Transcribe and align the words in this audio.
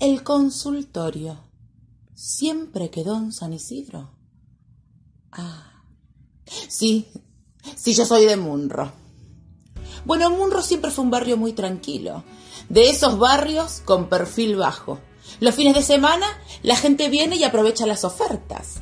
El 0.00 0.22
consultorio 0.22 1.36
siempre 2.14 2.88
quedó 2.88 3.18
en 3.18 3.32
San 3.32 3.52
Isidro. 3.52 4.08
Ah, 5.30 5.82
sí, 6.68 7.06
sí, 7.76 7.92
yo 7.92 8.06
soy 8.06 8.24
de 8.24 8.38
Munro. 8.38 8.90
Bueno, 10.06 10.30
Munro 10.30 10.62
siempre 10.62 10.90
fue 10.90 11.04
un 11.04 11.10
barrio 11.10 11.36
muy 11.36 11.52
tranquilo, 11.52 12.24
de 12.70 12.88
esos 12.88 13.18
barrios 13.18 13.82
con 13.84 14.08
perfil 14.08 14.56
bajo. 14.56 14.98
Los 15.38 15.54
fines 15.54 15.74
de 15.74 15.82
semana 15.82 16.26
la 16.62 16.76
gente 16.76 17.10
viene 17.10 17.36
y 17.36 17.44
aprovecha 17.44 17.84
las 17.84 18.02
ofertas. 18.02 18.80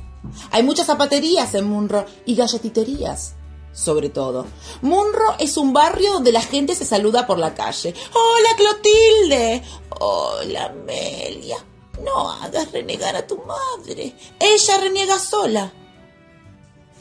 Hay 0.52 0.62
muchas 0.62 0.86
zapaterías 0.86 1.52
en 1.54 1.68
Munro 1.68 2.06
y 2.26 2.36
galletiterías, 2.36 3.34
sobre 3.78 4.10
todo. 4.10 4.46
Munro 4.82 5.36
es 5.38 5.56
un 5.56 5.72
barrio 5.72 6.14
donde 6.14 6.32
la 6.32 6.42
gente 6.42 6.74
se 6.74 6.84
saluda 6.84 7.26
por 7.26 7.38
la 7.38 7.54
calle. 7.54 7.94
Hola 8.12 8.48
Clotilde. 8.56 9.62
Hola 10.00 10.66
Amelia. 10.66 11.64
No 12.04 12.30
hagas 12.30 12.72
renegar 12.72 13.14
a 13.14 13.26
tu 13.26 13.40
madre. 13.44 14.14
Ella 14.40 14.78
reniega 14.78 15.18
sola. 15.18 15.72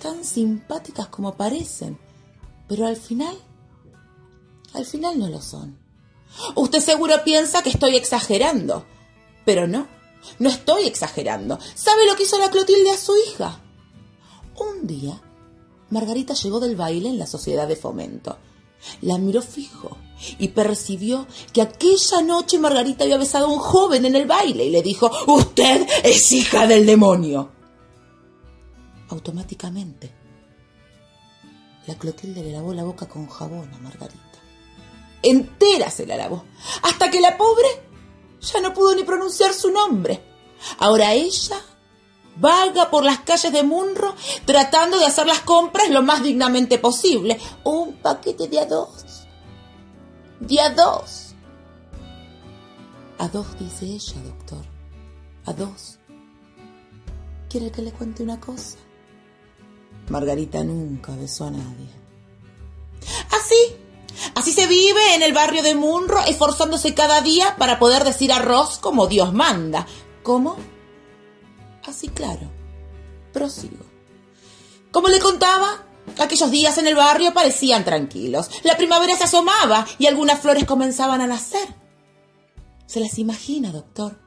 Tan 0.02 0.24
simpáticas 0.24 1.08
como 1.08 1.36
parecen. 1.36 1.98
Pero 2.68 2.86
al 2.86 2.98
final, 2.98 3.36
al 4.74 4.86
final 4.86 5.18
no 5.18 5.30
lo 5.30 5.42
son. 5.42 5.80
Usted 6.56 6.80
seguro 6.80 7.24
piensa 7.24 7.64
que 7.64 7.70
estoy 7.70 7.96
exagerando. 7.96 8.86
Pero 9.46 9.68
no, 9.68 9.88
no 10.38 10.50
estoy 10.50 10.86
exagerando. 10.86 11.58
¿Sabe 11.74 12.06
lo 12.06 12.16
que 12.16 12.24
hizo 12.24 12.38
la 12.38 12.52
Clotilde 12.52 12.92
a 12.92 12.98
su 12.98 13.14
hija? 13.18 13.62
Un 14.60 14.86
día, 14.86 15.22
Margarita 15.90 16.34
llegó 16.34 16.60
del 16.60 16.76
baile 16.76 17.10
en 17.10 17.20
la 17.20 17.28
sociedad 17.28 17.68
de 17.68 17.76
fomento. 17.76 18.38
La 19.02 19.18
miró 19.18 19.42
fijo 19.42 19.98
y 20.38 20.50
percibió 20.50 21.28
que 21.54 21.62
aquella 21.62 22.22
noche 22.22 22.60
Margarita 22.60 23.04
había 23.04 23.18
besado 23.18 23.48
a 23.48 23.50
un 23.50 23.60
joven 23.60 24.06
en 24.06 24.16
el 24.16 24.28
baile 24.28 24.66
y 24.66 24.70
le 24.70 24.82
dijo, 24.82 25.12
Usted 25.28 25.88
es 26.04 26.32
hija 26.32 26.68
del 26.68 26.86
demonio. 26.86 27.52
Automáticamente, 29.10 30.14
la 31.88 31.96
Clotilde 31.96 32.44
le 32.44 32.52
lavó 32.52 32.74
la 32.74 32.84
boca 32.84 33.08
con 33.08 33.28
jabón 33.28 33.74
a 33.74 33.78
Margarita. 33.78 34.22
Entera 35.24 35.90
se 35.90 36.06
la 36.06 36.18
lavó, 36.18 36.44
hasta 36.84 37.10
que 37.10 37.22
la 37.22 37.38
pobre 37.38 37.68
ya 38.42 38.60
no 38.60 38.74
pudo 38.74 38.94
ni 38.96 39.04
pronunciar 39.04 39.54
su 39.54 39.72
nombre. 39.72 40.22
Ahora 40.80 41.14
ella 41.14 41.62
vaga 42.40 42.90
por 42.90 43.04
las 43.04 43.20
calles 43.20 43.52
de 43.52 43.64
Munro 43.64 44.16
tratando 44.46 44.98
de 44.98 45.06
hacer 45.06 45.28
las 45.28 45.40
compras 45.42 45.90
lo 45.90 46.02
más 46.02 46.24
dignamente 46.24 46.78
posible. 46.80 47.40
Un 47.64 47.94
paquete 47.98 48.48
de 48.48 48.60
a 48.60 48.66
dos. 48.66 49.28
De 50.40 50.60
a 50.62 50.70
dos. 50.70 51.36
A 53.20 53.28
dos, 53.28 53.48
dice 53.60 53.86
ella, 53.86 54.22
doctor. 54.24 54.64
A 55.46 55.54
dos. 55.54 55.98
¿Quiere 57.50 57.72
que 57.72 57.82
le 57.82 57.92
cuente 57.92 58.24
una 58.24 58.40
cosa? 58.40 58.78
Margarita 60.10 60.64
nunca 60.64 61.16
besó 61.16 61.46
a 61.46 61.52
nadie. 61.52 61.90
Así, 63.32 63.76
así 64.36 64.52
se 64.52 64.68
vive 64.68 65.16
en 65.16 65.22
el 65.22 65.34
barrio 65.34 65.64
de 65.64 65.76
Munro, 65.76 66.20
esforzándose 66.28 66.94
cada 66.94 67.22
día 67.22 67.56
para 67.58 67.80
poder 67.80 68.04
decir 68.04 68.32
arroz 68.32 68.78
como 68.80 69.08
Dios 69.08 69.34
manda. 69.34 69.88
¿Cómo? 70.24 70.58
Así 71.88 72.10
claro. 72.10 72.52
Prosigo. 73.34 73.86
Como 74.92 75.08
le 75.08 75.20
contaba, 75.20 75.86
aquellos 76.20 76.52
días 76.52 76.78
en 76.78 76.88
el 76.88 76.96
barrio 76.96 77.34
parecían 77.34 77.86
tranquilos. 77.86 78.50
La 78.64 78.78
primavera 78.78 79.16
se 79.16 79.24
asomaba 79.24 79.88
y 79.98 80.08
algunas 80.08 80.40
flores 80.40 80.66
comenzaban 80.66 81.22
a 81.22 81.28
nacer. 81.28 81.68
¿Se 82.86 83.00
las 83.00 83.18
imagina, 83.18 83.72
doctor? 83.72 84.20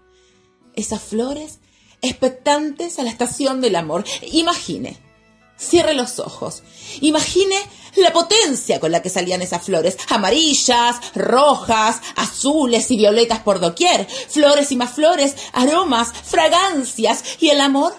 Esas 0.74 1.02
flores 1.02 1.60
expectantes 2.02 2.98
a 2.98 3.02
la 3.02 3.10
estación 3.10 3.60
del 3.60 3.76
amor. 3.76 4.04
Imagine. 4.32 5.09
Cierre 5.60 5.92
los 5.92 6.18
ojos. 6.18 6.62
Imagine 7.02 7.54
la 7.96 8.14
potencia 8.14 8.80
con 8.80 8.92
la 8.92 9.02
que 9.02 9.10
salían 9.10 9.42
esas 9.42 9.62
flores, 9.62 9.98
amarillas, 10.08 10.96
rojas, 11.14 12.00
azules 12.16 12.90
y 12.90 12.96
violetas 12.96 13.40
por 13.40 13.60
doquier, 13.60 14.06
flores 14.06 14.72
y 14.72 14.76
más 14.76 14.92
flores, 14.92 15.36
aromas, 15.52 16.12
fragancias 16.12 17.36
y 17.40 17.50
el 17.50 17.60
amor. 17.60 17.92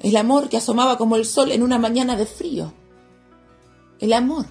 El 0.00 0.16
amor 0.16 0.48
que 0.48 0.58
asomaba 0.58 0.96
como 0.96 1.16
el 1.16 1.26
sol 1.26 1.50
en 1.50 1.64
una 1.64 1.78
mañana 1.78 2.16
de 2.16 2.26
frío. 2.26 2.72
El 3.98 4.12
amor. 4.12 4.46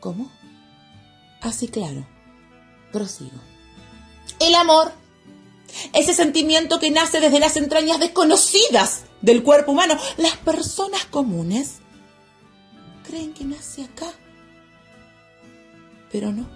¿Cómo? 0.00 0.30
Así 1.42 1.68
claro. 1.68 2.06
Prosigo. 2.90 3.38
El 4.38 4.54
amor 4.54 4.92
ese 5.92 6.14
sentimiento 6.14 6.78
que 6.78 6.90
nace 6.90 7.20
desde 7.20 7.40
las 7.40 7.56
entrañas 7.56 8.00
desconocidas 8.00 9.02
del 9.20 9.42
cuerpo 9.42 9.72
humano. 9.72 9.96
Las 10.16 10.36
personas 10.38 11.04
comunes 11.06 11.76
creen 13.06 13.32
que 13.32 13.44
nace 13.44 13.84
acá, 13.84 14.12
pero 16.10 16.32
no. 16.32 16.48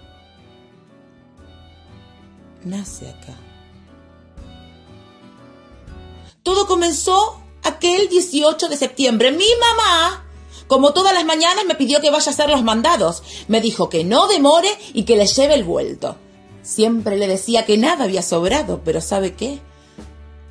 Nace 2.63 3.09
acá. 3.09 3.35
Todo 6.43 6.65
comenzó 6.67 7.41
aquel 7.63 8.09
18 8.09 8.69
de 8.69 8.77
septiembre. 8.77 9.31
Mi 9.31 9.45
mamá, 9.59 10.25
como 10.67 10.93
todas 10.93 11.13
las 11.13 11.25
mañanas, 11.25 11.65
me 11.65 11.75
pidió 11.75 12.01
que 12.01 12.09
vaya 12.09 12.31
a 12.31 12.33
hacer 12.33 12.49
los 12.49 12.63
mandados. 12.63 13.23
Me 13.47 13.61
dijo 13.61 13.89
que 13.89 14.03
no 14.03 14.27
demore 14.27 14.69
y 14.93 15.03
que 15.03 15.17
le 15.17 15.27
lleve 15.27 15.55
el 15.55 15.63
vuelto. 15.63 16.15
Siempre 16.61 17.17
le 17.17 17.27
decía 17.27 17.65
que 17.65 17.77
nada 17.77 18.05
había 18.05 18.21
sobrado, 18.21 18.81
pero 18.83 19.01
¿sabe 19.01 19.35
qué? 19.35 19.59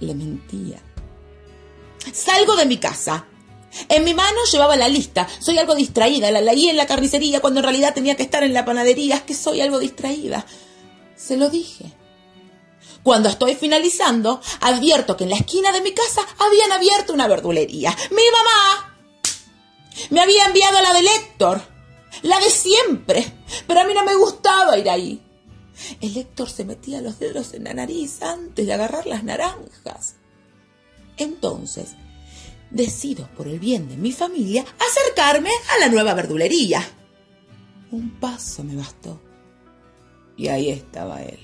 Le 0.00 0.14
mentía. 0.14 0.80
Salgo 2.12 2.56
de 2.56 2.66
mi 2.66 2.78
casa. 2.78 3.26
En 3.88 4.04
mi 4.04 4.14
mano 4.14 4.38
llevaba 4.50 4.76
la 4.76 4.88
lista. 4.88 5.28
Soy 5.38 5.58
algo 5.58 5.74
distraída. 5.74 6.30
La 6.30 6.40
leí 6.40 6.68
en 6.68 6.76
la 6.76 6.86
carnicería 6.86 7.40
cuando 7.40 7.60
en 7.60 7.64
realidad 7.64 7.94
tenía 7.94 8.16
que 8.16 8.22
estar 8.22 8.42
en 8.42 8.54
la 8.54 8.64
panadería. 8.64 9.16
Es 9.16 9.22
que 9.22 9.34
soy 9.34 9.60
algo 9.60 9.78
distraída. 9.78 10.46
Se 11.16 11.36
lo 11.36 11.50
dije. 11.50 11.92
Cuando 13.02 13.28
estoy 13.28 13.54
finalizando, 13.54 14.40
advierto 14.60 15.16
que 15.16 15.24
en 15.24 15.30
la 15.30 15.36
esquina 15.36 15.72
de 15.72 15.80
mi 15.80 15.92
casa 15.92 16.22
habían 16.38 16.72
abierto 16.72 17.12
una 17.12 17.28
verdulería. 17.28 17.94
Mi 18.10 18.22
mamá 18.32 18.96
me 20.10 20.20
había 20.20 20.44
enviado 20.46 20.80
la 20.82 20.92
de 20.92 21.06
Héctor, 21.06 21.62
la 22.22 22.38
de 22.40 22.50
siempre, 22.50 23.32
pero 23.66 23.80
a 23.80 23.84
mí 23.84 23.94
no 23.94 24.04
me 24.04 24.14
gustaba 24.14 24.76
ir 24.76 24.90
ahí. 24.90 25.22
El 26.00 26.16
Héctor 26.16 26.48
se 26.48 26.64
metía 26.64 27.00
los 27.00 27.18
dedos 27.18 27.54
en 27.54 27.64
la 27.64 27.74
nariz 27.74 28.22
antes 28.22 28.66
de 28.66 28.72
agarrar 28.72 29.06
las 29.06 29.24
naranjas. 29.24 30.16
Entonces, 31.16 31.94
decido 32.70 33.28
por 33.36 33.48
el 33.48 33.58
bien 33.58 33.88
de 33.88 33.96
mi 33.96 34.12
familia 34.12 34.64
acercarme 34.78 35.50
a 35.74 35.80
la 35.80 35.88
nueva 35.88 36.14
verdulería. 36.14 36.82
Un 37.90 38.10
paso 38.18 38.64
me 38.64 38.76
bastó. 38.76 39.20
Y 40.36 40.48
ahí 40.48 40.70
estaba 40.70 41.22
él. 41.22 41.40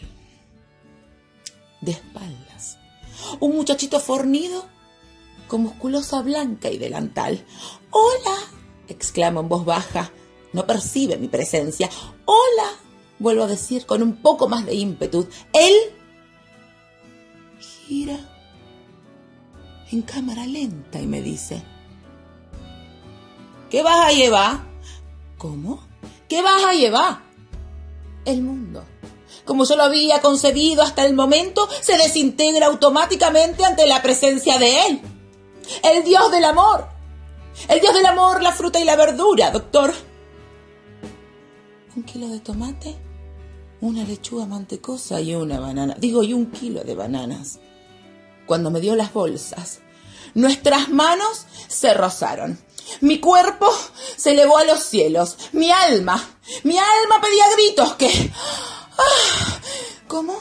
De 1.80 1.92
espaldas. 1.92 2.78
Un 3.40 3.56
muchachito 3.56 4.00
fornido 4.00 4.66
con 5.48 5.62
musculosa 5.62 6.22
blanca 6.22 6.70
y 6.70 6.78
delantal. 6.78 7.44
¡Hola! 7.90 8.36
exclamo 8.88 9.40
en 9.40 9.48
voz 9.48 9.64
baja. 9.64 10.10
No 10.52 10.66
percibe 10.66 11.16
mi 11.16 11.28
presencia. 11.28 11.88
¡Hola! 12.26 12.70
Vuelvo 13.22 13.44
a 13.44 13.46
decir 13.46 13.86
con 13.86 14.02
un 14.02 14.16
poco 14.16 14.48
más 14.48 14.66
de 14.66 14.74
ímpetu, 14.74 15.28
él 15.52 15.74
gira 17.86 18.18
en 19.90 20.02
cámara 20.02 20.44
lenta 20.46 21.00
y 21.00 21.06
me 21.06 21.22
dice, 21.22 21.62
¿qué 23.70 23.82
vas 23.82 24.08
a 24.08 24.12
llevar? 24.12 24.60
¿Cómo? 25.38 25.86
¿Qué 26.28 26.42
vas 26.42 26.64
a 26.64 26.74
llevar? 26.74 27.20
El 28.24 28.42
mundo. 28.42 28.84
Como 29.44 29.64
yo 29.64 29.76
lo 29.76 29.84
había 29.84 30.20
concebido 30.20 30.82
hasta 30.82 31.04
el 31.04 31.14
momento, 31.14 31.68
se 31.80 31.96
desintegra 31.98 32.66
automáticamente 32.66 33.64
ante 33.64 33.86
la 33.86 34.02
presencia 34.02 34.58
de 34.58 34.86
él. 34.86 35.00
El 35.82 36.04
Dios 36.04 36.30
del 36.30 36.44
amor. 36.44 36.88
El 37.68 37.80
Dios 37.80 37.94
del 37.94 38.06
amor, 38.06 38.42
la 38.42 38.52
fruta 38.52 38.80
y 38.80 38.84
la 38.84 38.96
verdura, 38.96 39.50
doctor. 39.50 39.92
¿Un 41.94 42.02
kilo 42.04 42.28
de 42.28 42.40
tomate? 42.40 43.11
Una 43.82 44.04
lechuga 44.04 44.46
mantecosa 44.46 45.20
y 45.20 45.34
una 45.34 45.58
banana, 45.58 45.96
digo, 45.98 46.22
y 46.22 46.32
un 46.32 46.46
kilo 46.52 46.84
de 46.84 46.94
bananas. 46.94 47.58
Cuando 48.46 48.70
me 48.70 48.80
dio 48.80 48.94
las 48.94 49.12
bolsas, 49.12 49.80
nuestras 50.34 50.88
manos 50.88 51.46
se 51.66 51.92
rozaron. 51.92 52.58
Mi 53.00 53.18
cuerpo 53.18 53.68
se 54.16 54.30
elevó 54.30 54.58
a 54.58 54.64
los 54.64 54.84
cielos. 54.84 55.36
Mi 55.52 55.70
alma, 55.70 56.22
mi 56.62 56.78
alma 56.78 57.20
pedía 57.20 57.44
gritos 57.56 57.94
que... 57.94 58.32
Ah, 58.98 59.60
¿Cómo? 60.06 60.36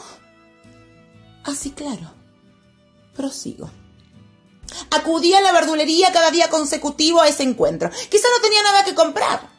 Así 1.42 1.72
claro. 1.72 2.12
Prosigo. 3.14 3.70
Acudí 4.90 5.34
a 5.34 5.40
la 5.40 5.52
verdulería 5.52 6.12
cada 6.12 6.30
día 6.30 6.48
consecutivo 6.48 7.20
a 7.20 7.28
ese 7.28 7.42
encuentro. 7.42 7.90
Quizá 8.08 8.28
no 8.36 8.40
tenía 8.40 8.62
nada 8.62 8.84
que 8.84 8.94
comprar 8.94 9.51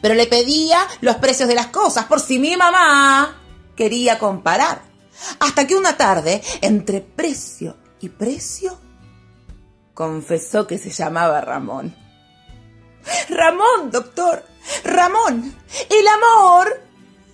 pero 0.00 0.14
le 0.14 0.26
pedía 0.26 0.86
los 1.00 1.16
precios 1.16 1.48
de 1.48 1.54
las 1.54 1.68
cosas 1.68 2.06
por 2.06 2.20
si 2.20 2.38
mi 2.38 2.56
mamá, 2.56 3.36
quería 3.76 4.18
comparar. 4.18 4.82
Hasta 5.40 5.66
que 5.66 5.76
una 5.76 5.96
tarde, 5.96 6.42
entre 6.60 7.00
precio 7.00 7.76
y 8.00 8.08
precio, 8.08 8.78
confesó 9.94 10.66
que 10.66 10.78
se 10.78 10.90
llamaba 10.90 11.40
Ramón. 11.40 11.94
Ramón, 13.28 13.90
doctor, 13.90 14.44
Ramón. 14.84 15.56
El 15.90 16.08
amor 16.08 16.82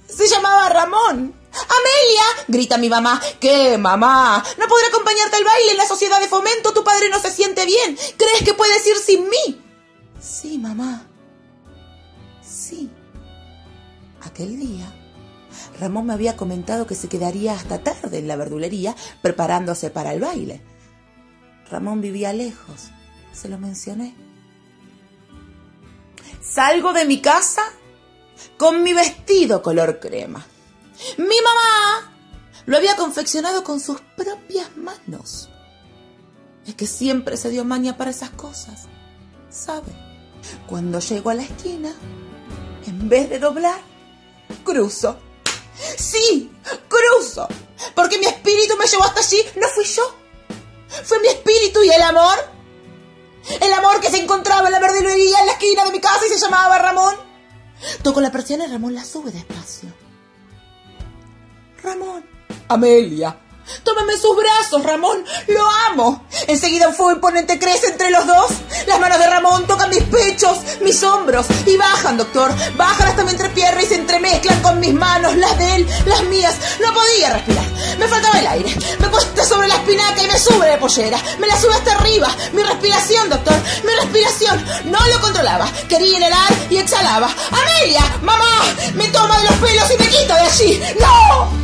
se 0.09 0.27
llamaba 0.27 0.69
Ramón. 0.69 1.35
Amelia, 1.55 2.25
grita 2.49 2.79
mi 2.79 2.89
mamá. 2.89 3.21
¿Qué, 3.41 3.79
mamá? 3.79 4.43
No 4.59 4.67
podré 4.67 4.87
acompañarte 4.87 5.37
al 5.37 5.45
baile 5.45 5.73
en 5.73 5.79
la 5.79 5.87
sociedad 5.87 6.21
de 6.21 6.29
fomento. 6.29 6.73
Tu 6.73 6.83
padre 6.83 7.09
no 7.11 7.21
se 7.21 7.31
siente 7.31 7.65
bien. 7.65 7.97
¿Crees 8.17 8.43
que 8.45 8.55
puedes 8.55 8.87
ir 8.87 8.97
sin 8.97 9.29
mí? 9.29 9.63
Sí, 10.21 10.59
mamá. 10.59 11.07
Aquel 14.35 14.59
día, 14.59 14.93
Ramón 15.79 16.07
me 16.07 16.13
había 16.13 16.37
comentado 16.37 16.89
que 16.89 16.97
se 16.97 17.09
quedaría 17.09 17.53
hasta 17.53 17.85
tarde 17.85 18.19
en 18.19 18.27
la 18.27 18.35
verdulería 18.35 18.97
preparándose 19.23 19.91
para 19.91 20.13
el 20.13 20.19
baile. 20.19 20.61
Ramón 21.71 22.01
vivía 22.01 22.33
lejos. 22.33 22.89
Se 23.33 23.49
lo 23.49 23.59
mencioné. 23.59 24.17
Salgo 26.43 26.93
de 26.93 27.05
mi 27.05 27.21
casa 27.21 27.63
con 28.57 28.83
mi 28.83 28.93
vestido 28.93 29.63
color 29.63 30.01
crema. 30.01 30.45
Mi 31.17 31.25
mamá 31.41 32.13
lo 32.67 32.77
había 32.77 32.97
confeccionado 32.97 33.63
con 33.63 33.79
sus 33.79 34.01
propias 34.17 34.77
manos. 34.77 35.49
Es 36.67 36.75
que 36.75 36.89
siempre 36.89 37.37
se 37.37 37.51
dio 37.51 37.65
maña 37.65 37.97
para 37.97 38.11
esas 38.11 38.31
cosas. 38.31 38.89
¿Sabe? 39.49 39.93
Cuando 40.67 40.99
llego 40.99 41.31
a 41.31 41.35
la 41.35 41.45
esquina, 41.45 41.93
en 42.85 43.09
vez 43.09 43.31
de 43.31 43.39
doblar, 43.39 43.94
cruzo. 44.65 45.19
Sí, 45.97 46.53
cruzo. 46.89 47.49
Porque 47.95 48.19
mi 48.19 48.27
espíritu 48.27 48.77
me 48.77 48.87
llevó 48.87 49.05
hasta 49.05 49.21
allí. 49.21 49.43
No 49.61 49.69
fui 49.69 49.85
yo. 49.85 50.15
Fue 51.05 51.21
mi 51.21 51.29
espíritu 51.29 51.83
y 51.83 51.91
el 51.91 52.03
amor. 52.03 52.37
El 53.61 53.73
amor 53.73 54.01
que 54.01 54.11
se 54.11 54.23
encontraba 54.23 54.69
en 54.69 54.73
la 54.73 54.81
verdulería 54.81 55.41
en 55.41 55.47
la 55.47 55.53
esquina 55.53 55.85
de 55.85 55.93
mi 55.93 56.01
casa 56.01 56.27
y 56.27 56.31
se 56.31 56.39
llamaba 56.39 56.79
Ramón. 56.79 57.15
Toco 58.03 58.21
la 58.21 58.33
persiana 58.33 58.67
y 58.67 58.71
Ramón 58.71 58.95
la 58.95 59.05
sube 59.05 59.31
despacio. 59.31 59.93
Ramón. 61.83 62.25
Amelia. 62.69 63.39
Tómame 63.83 64.17
sus 64.17 64.37
brazos, 64.37 64.83
Ramón. 64.83 65.25
Lo 65.49 65.67
amo. 65.91 66.25
Enseguida 66.47 66.89
un 66.89 66.95
fuego 66.95 67.13
imponente 67.13 67.59
crece 67.59 67.89
entre 67.89 68.11
los 68.11 68.27
dos. 68.27 68.51
Las 68.87 69.01
manos 69.01 69.19
de 69.19 69.27
Ramón 69.27 69.67
tocan 69.67 69.91
mis 69.91 70.03
pechos, 70.05 70.59
mis 70.81 71.03
hombros 71.03 71.47
y 71.67 71.77
bajan, 71.77 72.17
doctor. 72.17 72.53
Bajan 72.77 73.09
hasta 73.09 73.25
mi 73.25 73.31
entrepierna 73.31 73.83
y 73.83 73.87
se 73.87 73.97
entremezclan 73.97 74.61
con 74.63 74.81
mis 74.81 74.95
manos, 74.95 75.37
las 75.37 75.59
de 75.59 75.77
él, 75.77 75.89
las 76.07 76.23
mías. 76.25 76.55
No 76.81 76.93
podía 76.93 77.33
respirar. 77.33 77.65
Me 77.99 78.09
faltaba 78.09 78.39
el 78.39 78.47
aire. 78.47 78.77
Me 78.99 79.09
cuesta 79.09 79.45
sobre 79.45 79.69
la 79.69 79.75
espinaca 79.75 80.23
y 80.23 80.27
me 80.27 80.39
sube 80.39 80.67
de 80.67 80.79
pollera. 80.79 81.19
Me 81.39 81.47
la 81.47 81.61
sube 81.61 81.75
hasta 81.75 81.93
arriba. 81.93 82.29
Mi 82.53 82.63
respiración, 82.63 83.29
doctor. 83.31 83.55
Mi 83.85 83.93
respiración. 83.95 84.65
No 84.87 84.99
lo 85.07 85.21
controlaba. 85.21 85.71
Quería 85.89 86.19
inhalar 86.19 86.53
y 86.71 86.79
exhalaba. 86.79 87.29
Amelia, 87.51 88.03
mamá, 88.23 88.63
me 88.95 89.09
toma 89.09 89.39
de 89.39 89.45
los 89.45 89.55
pelos 89.57 89.91
y 89.91 90.03
me 90.03 90.09
quita 90.09 90.37
de 90.37 90.43
allí. 90.43 90.83
¡No! 91.01 91.64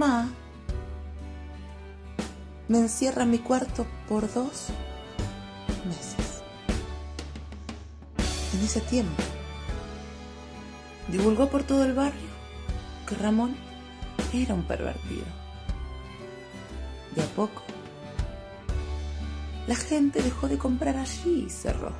Mamá 0.00 0.30
me 2.68 2.78
encierra 2.78 3.24
en 3.24 3.30
mi 3.32 3.38
cuarto 3.38 3.86
por 4.08 4.32
dos 4.32 4.68
meses. 5.84 6.42
En 8.54 8.64
ese 8.64 8.80
tiempo, 8.80 9.22
divulgó 11.08 11.50
por 11.50 11.64
todo 11.64 11.84
el 11.84 11.92
barrio 11.92 12.30
que 13.06 13.14
Ramón 13.14 13.54
era 14.32 14.54
un 14.54 14.62
pervertido 14.62 15.26
de 17.14 17.22
a 17.22 17.26
poco. 17.36 17.62
La 19.66 19.76
gente 19.76 20.22
dejó 20.22 20.48
de 20.48 20.56
comprar 20.56 20.96
allí 20.96 21.44
y 21.46 21.50
cerró. 21.50 21.92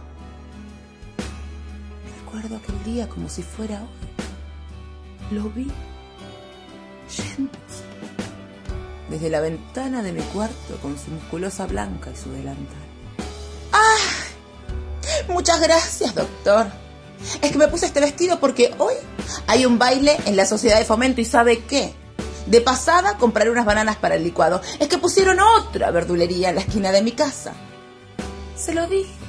Recuerdo 2.24 2.56
aquel 2.56 2.82
día 2.84 3.08
como 3.10 3.28
si 3.28 3.42
fuera 3.42 3.82
hoy. 3.82 5.36
Lo 5.36 5.50
vi 5.50 5.70
yéndose 7.10 7.89
desde 9.10 9.28
la 9.28 9.40
ventana 9.40 10.02
de 10.02 10.12
mi 10.12 10.22
cuarto 10.22 10.78
con 10.80 10.98
su 10.98 11.10
musculosa 11.10 11.66
blanca 11.66 12.10
y 12.10 12.16
su 12.16 12.30
delantal. 12.30 12.78
¡Ah! 13.72 13.96
Muchas 15.28 15.60
gracias, 15.60 16.14
doctor. 16.14 16.68
Es 17.42 17.52
que 17.52 17.58
me 17.58 17.68
puse 17.68 17.86
este 17.86 18.00
vestido 18.00 18.40
porque 18.40 18.74
hoy 18.78 18.94
hay 19.46 19.66
un 19.66 19.78
baile 19.78 20.16
en 20.24 20.36
la 20.36 20.46
sociedad 20.46 20.78
de 20.78 20.84
fomento 20.84 21.20
y 21.20 21.24
¿sabe 21.24 21.64
qué? 21.64 21.92
De 22.46 22.60
pasada 22.60 23.18
compraré 23.18 23.50
unas 23.50 23.66
bananas 23.66 23.96
para 23.96 24.14
el 24.14 24.24
licuado. 24.24 24.62
Es 24.78 24.88
que 24.88 24.98
pusieron 24.98 25.38
otra 25.40 25.90
verdulería 25.90 26.48
en 26.48 26.54
la 26.54 26.60
esquina 26.62 26.92
de 26.92 27.02
mi 27.02 27.12
casa. 27.12 27.52
Se 28.56 28.74
lo 28.74 28.86
dije. 28.86 29.19